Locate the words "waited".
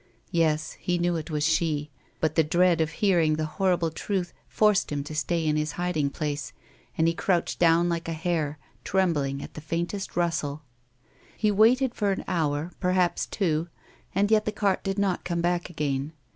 11.51-11.93